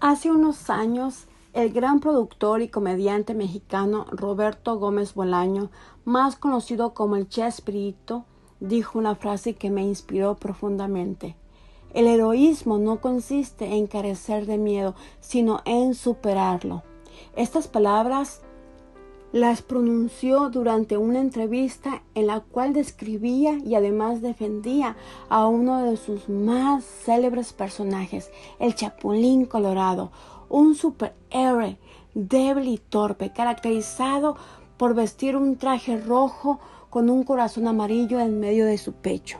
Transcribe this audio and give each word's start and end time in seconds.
Hace 0.00 0.30
unos 0.30 0.70
años, 0.70 1.26
el 1.52 1.72
gran 1.72 2.00
productor 2.00 2.62
y 2.62 2.68
comediante 2.68 3.32
mexicano 3.32 4.06
Roberto 4.10 4.78
Gómez 4.78 5.14
Bolaño, 5.14 5.70
más 6.04 6.36
conocido 6.36 6.94
como 6.94 7.16
el 7.16 7.28
Chespirito, 7.28 8.24
dijo 8.60 8.98
una 8.98 9.14
frase 9.14 9.54
que 9.54 9.70
me 9.70 9.82
inspiró 9.82 10.36
profundamente. 10.36 11.36
El 11.94 12.08
heroísmo 12.08 12.78
no 12.78 13.00
consiste 13.00 13.76
en 13.76 13.86
carecer 13.86 14.46
de 14.46 14.58
miedo, 14.58 14.94
sino 15.20 15.60
en 15.64 15.94
superarlo. 15.94 16.82
Estas 17.36 17.68
palabras 17.68 18.42
las 19.34 19.62
pronunció 19.62 20.48
durante 20.48 20.96
una 20.96 21.18
entrevista 21.18 22.04
en 22.14 22.28
la 22.28 22.38
cual 22.38 22.72
describía 22.72 23.58
y 23.58 23.74
además 23.74 24.22
defendía 24.22 24.94
a 25.28 25.48
uno 25.48 25.82
de 25.82 25.96
sus 25.96 26.28
más 26.28 26.84
célebres 26.84 27.52
personajes, 27.52 28.30
el 28.60 28.76
Chapulín 28.76 29.46
Colorado, 29.46 30.12
un 30.48 30.76
superhéroe 30.76 31.78
débil 32.14 32.68
y 32.68 32.78
torpe, 32.78 33.32
caracterizado 33.32 34.36
por 34.76 34.94
vestir 34.94 35.36
un 35.36 35.56
traje 35.56 36.00
rojo 36.00 36.60
con 36.88 37.10
un 37.10 37.24
corazón 37.24 37.66
amarillo 37.66 38.20
en 38.20 38.38
medio 38.38 38.66
de 38.66 38.78
su 38.78 38.92
pecho. 38.92 39.38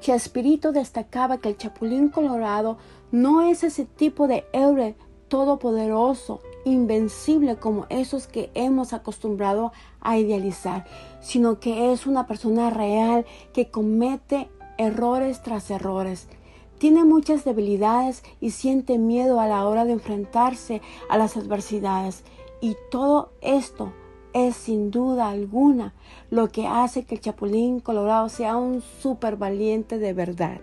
Chespirito 0.00 0.72
destacaba 0.72 1.38
que 1.38 1.50
el 1.50 1.56
Chapulín 1.56 2.08
Colorado 2.08 2.76
no 3.12 3.42
es 3.42 3.62
ese 3.62 3.84
tipo 3.84 4.26
de 4.26 4.46
héroe 4.52 4.96
todopoderoso, 5.28 6.40
invencible 6.64 7.56
como 7.56 7.86
esos 7.88 8.26
que 8.26 8.50
hemos 8.54 8.92
acostumbrado 8.92 9.72
a 10.00 10.18
idealizar, 10.18 10.86
sino 11.20 11.60
que 11.60 11.92
es 11.92 12.06
una 12.06 12.26
persona 12.26 12.70
real 12.70 13.26
que 13.52 13.70
comete 13.70 14.48
errores 14.78 15.42
tras 15.42 15.70
errores. 15.70 16.28
Tiene 16.78 17.04
muchas 17.04 17.44
debilidades 17.44 18.22
y 18.40 18.50
siente 18.50 18.98
miedo 18.98 19.40
a 19.40 19.46
la 19.46 19.66
hora 19.66 19.84
de 19.84 19.92
enfrentarse 19.92 20.80
a 21.10 21.18
las 21.18 21.36
adversidades. 21.36 22.24
Y 22.62 22.76
todo 22.90 23.32
esto 23.42 23.92
es 24.32 24.56
sin 24.56 24.90
duda 24.90 25.28
alguna 25.28 25.92
lo 26.30 26.48
que 26.48 26.66
hace 26.66 27.04
que 27.04 27.16
el 27.16 27.20
Chapulín 27.20 27.80
Colorado 27.80 28.28
sea 28.28 28.56
un 28.56 28.80
súper 28.80 29.36
valiente 29.36 29.98
de 29.98 30.12
verdad. 30.12 30.60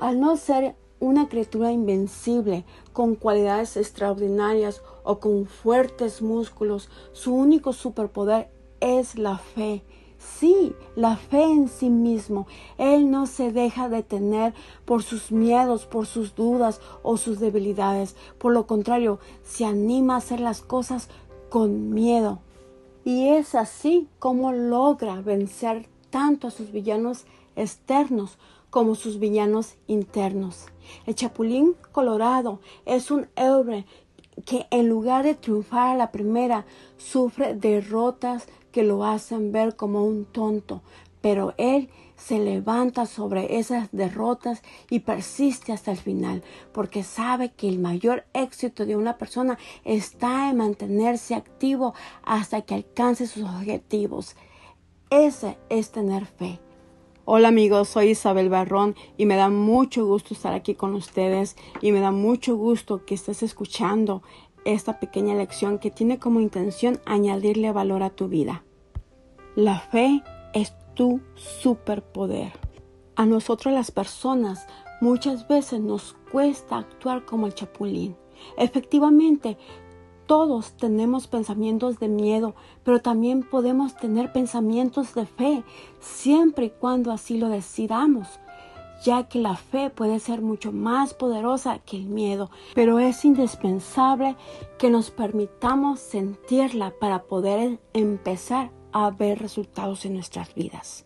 Al 0.00 0.20
no 0.20 0.36
ser 0.36 0.76
una 1.00 1.28
criatura 1.28 1.72
invencible, 1.72 2.64
con 2.92 3.14
cualidades 3.14 3.76
extraordinarias 3.76 4.82
o 5.04 5.18
con 5.18 5.46
fuertes 5.46 6.22
músculos, 6.22 6.88
su 7.12 7.34
único 7.34 7.72
superpoder 7.72 8.48
es 8.80 9.18
la 9.18 9.38
fe. 9.38 9.82
Sí, 10.18 10.74
la 10.96 11.16
fe 11.16 11.42
en 11.42 11.68
sí 11.68 11.90
mismo. 11.90 12.46
Él 12.78 13.10
no 13.10 13.26
se 13.26 13.52
deja 13.52 13.88
detener 13.88 14.54
por 14.84 15.02
sus 15.02 15.30
miedos, 15.30 15.86
por 15.86 16.06
sus 16.06 16.34
dudas 16.34 16.80
o 17.02 17.16
sus 17.16 17.38
debilidades. 17.38 18.16
Por 18.38 18.52
lo 18.52 18.66
contrario, 18.66 19.18
se 19.44 19.64
anima 19.64 20.14
a 20.14 20.18
hacer 20.18 20.40
las 20.40 20.62
cosas 20.62 21.08
con 21.50 21.90
miedo. 21.90 22.40
Y 23.04 23.28
es 23.28 23.54
así 23.54 24.08
como 24.18 24.52
logra 24.52 25.20
vencer 25.20 25.88
tanto 26.10 26.48
a 26.48 26.50
sus 26.50 26.72
villanos 26.72 27.24
externos 27.54 28.38
como 28.70 28.94
sus 28.94 29.18
villanos 29.18 29.74
internos. 29.86 30.66
El 31.06 31.14
Chapulín 31.14 31.74
Colorado 31.92 32.60
es 32.84 33.10
un 33.10 33.28
héroe 33.36 33.86
que 34.44 34.66
en 34.70 34.88
lugar 34.88 35.24
de 35.24 35.34
triunfar 35.34 35.94
a 35.94 35.96
la 35.96 36.12
primera, 36.12 36.66
sufre 36.98 37.54
derrotas 37.54 38.46
que 38.70 38.82
lo 38.82 39.04
hacen 39.04 39.52
ver 39.52 39.76
como 39.76 40.04
un 40.04 40.26
tonto, 40.26 40.82
pero 41.22 41.54
él 41.56 41.88
se 42.16 42.38
levanta 42.38 43.06
sobre 43.06 43.58
esas 43.58 43.88
derrotas 43.92 44.62
y 44.90 45.00
persiste 45.00 45.72
hasta 45.72 45.90
el 45.90 45.96
final, 45.96 46.42
porque 46.72 47.02
sabe 47.02 47.52
que 47.52 47.68
el 47.68 47.78
mayor 47.78 48.26
éxito 48.32 48.86
de 48.86 48.96
una 48.96 49.18
persona 49.18 49.58
está 49.84 50.50
en 50.50 50.58
mantenerse 50.58 51.34
activo 51.34 51.94
hasta 52.22 52.62
que 52.62 52.74
alcance 52.74 53.26
sus 53.26 53.44
objetivos. 53.44 54.36
Ese 55.10 55.56
es 55.68 55.90
tener 55.90 56.26
fe. 56.26 56.58
Hola 57.28 57.48
amigos, 57.48 57.88
soy 57.88 58.10
Isabel 58.10 58.50
Barrón 58.50 58.94
y 59.16 59.26
me 59.26 59.34
da 59.34 59.48
mucho 59.48 60.06
gusto 60.06 60.32
estar 60.32 60.52
aquí 60.54 60.76
con 60.76 60.94
ustedes 60.94 61.56
y 61.82 61.90
me 61.90 61.98
da 61.98 62.12
mucho 62.12 62.54
gusto 62.54 63.04
que 63.04 63.16
estés 63.16 63.42
escuchando 63.42 64.22
esta 64.64 65.00
pequeña 65.00 65.34
lección 65.34 65.80
que 65.80 65.90
tiene 65.90 66.20
como 66.20 66.40
intención 66.40 67.00
añadirle 67.04 67.72
valor 67.72 68.04
a 68.04 68.10
tu 68.10 68.28
vida. 68.28 68.62
La 69.56 69.80
fe 69.80 70.22
es 70.54 70.72
tu 70.94 71.20
superpoder. 71.34 72.52
A 73.16 73.26
nosotros 73.26 73.74
las 73.74 73.90
personas 73.90 74.68
muchas 75.00 75.48
veces 75.48 75.80
nos 75.80 76.14
cuesta 76.30 76.78
actuar 76.78 77.24
como 77.24 77.48
el 77.48 77.54
chapulín. 77.54 78.14
Efectivamente, 78.56 79.58
todos 80.26 80.72
tenemos 80.76 81.26
pensamientos 81.26 81.98
de 81.98 82.08
miedo, 82.08 82.54
pero 82.84 83.00
también 83.00 83.42
podemos 83.42 83.96
tener 83.96 84.32
pensamientos 84.32 85.14
de 85.14 85.26
fe, 85.26 85.64
siempre 86.00 86.66
y 86.66 86.70
cuando 86.70 87.12
así 87.12 87.38
lo 87.38 87.48
decidamos, 87.48 88.40
ya 89.04 89.28
que 89.28 89.38
la 89.38 89.56
fe 89.56 89.90
puede 89.90 90.18
ser 90.20 90.42
mucho 90.42 90.72
más 90.72 91.14
poderosa 91.14 91.78
que 91.78 91.96
el 91.96 92.06
miedo, 92.06 92.50
pero 92.74 92.98
es 92.98 93.24
indispensable 93.24 94.36
que 94.78 94.90
nos 94.90 95.10
permitamos 95.10 96.00
sentirla 96.00 96.92
para 96.98 97.22
poder 97.24 97.78
empezar 97.92 98.70
a 98.92 99.10
ver 99.10 99.38
resultados 99.38 100.04
en 100.04 100.14
nuestras 100.14 100.54
vidas. 100.54 101.04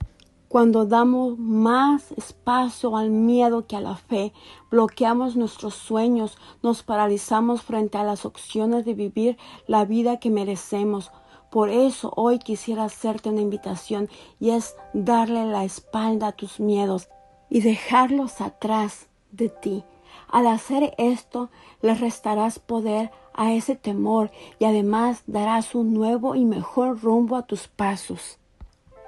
Cuando 0.51 0.85
damos 0.85 1.39
más 1.39 2.11
espacio 2.11 2.97
al 2.97 3.11
miedo 3.11 3.69
que 3.69 3.77
a 3.77 3.81
la 3.81 3.95
fe, 3.95 4.33
bloqueamos 4.69 5.37
nuestros 5.37 5.75
sueños, 5.75 6.39
nos 6.61 6.83
paralizamos 6.83 7.63
frente 7.63 7.99
a 7.99 8.03
las 8.03 8.25
opciones 8.25 8.85
de 8.85 8.95
vivir 8.95 9.39
la 9.69 9.85
vida 9.85 10.19
que 10.19 10.29
merecemos. 10.29 11.13
Por 11.53 11.69
eso 11.69 12.13
hoy 12.17 12.41
quisiera 12.41 12.83
hacerte 12.83 13.29
una 13.29 13.43
invitación 13.43 14.09
y 14.41 14.51
es 14.51 14.75
darle 14.93 15.45
la 15.45 15.63
espalda 15.63 16.27
a 16.27 16.33
tus 16.33 16.59
miedos 16.59 17.09
y 17.49 17.61
dejarlos 17.61 18.41
atrás 18.41 19.07
de 19.31 19.51
ti. 19.51 19.85
Al 20.27 20.49
hacer 20.49 20.97
esto, 20.99 21.49
le 21.81 21.95
restarás 21.95 22.59
poder 22.59 23.13
a 23.35 23.53
ese 23.53 23.77
temor 23.77 24.33
y 24.59 24.65
además 24.65 25.23
darás 25.29 25.77
un 25.77 25.95
nuevo 25.95 26.35
y 26.35 26.45
mejor 26.45 27.01
rumbo 27.01 27.37
a 27.37 27.47
tus 27.47 27.69
pasos. 27.69 28.40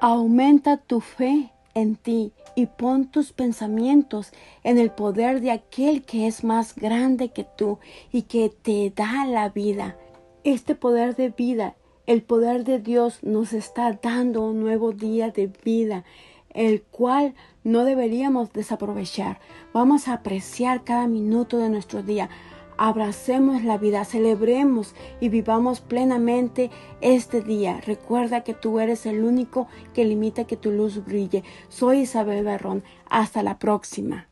Aumenta 0.04 0.78
tu 0.78 0.98
fe 0.98 1.52
en 1.74 1.94
ti 1.94 2.32
y 2.56 2.66
pon 2.66 3.06
tus 3.06 3.32
pensamientos 3.32 4.32
en 4.64 4.78
el 4.78 4.90
poder 4.90 5.40
de 5.40 5.52
aquel 5.52 6.02
que 6.02 6.26
es 6.26 6.42
más 6.42 6.74
grande 6.74 7.28
que 7.28 7.44
tú 7.44 7.78
y 8.10 8.22
que 8.22 8.48
te 8.48 8.90
da 8.90 9.24
la 9.26 9.48
vida. 9.50 9.96
Este 10.42 10.74
poder 10.74 11.14
de 11.14 11.28
vida, 11.28 11.76
el 12.06 12.24
poder 12.24 12.64
de 12.64 12.80
Dios 12.80 13.22
nos 13.22 13.52
está 13.52 13.92
dando 13.92 14.44
un 14.44 14.58
nuevo 14.58 14.90
día 14.90 15.30
de 15.30 15.52
vida, 15.64 16.02
el 16.50 16.82
cual 16.82 17.34
no 17.62 17.84
deberíamos 17.84 18.52
desaprovechar. 18.52 19.38
Vamos 19.72 20.08
a 20.08 20.14
apreciar 20.14 20.82
cada 20.82 21.06
minuto 21.06 21.58
de 21.58 21.68
nuestro 21.68 22.02
día 22.02 22.28
abracemos 22.76 23.62
la 23.62 23.78
vida, 23.78 24.04
celebremos 24.04 24.94
y 25.20 25.28
vivamos 25.28 25.80
plenamente 25.80 26.70
este 27.00 27.40
día. 27.40 27.80
Recuerda 27.86 28.42
que 28.42 28.54
tú 28.54 28.80
eres 28.80 29.06
el 29.06 29.24
único 29.24 29.68
que 29.94 30.04
limita 30.04 30.44
que 30.44 30.56
tu 30.56 30.70
luz 30.70 31.04
brille. 31.04 31.44
Soy 31.68 32.00
Isabel 32.00 32.44
Barrón. 32.44 32.82
Hasta 33.08 33.42
la 33.42 33.58
próxima. 33.58 34.28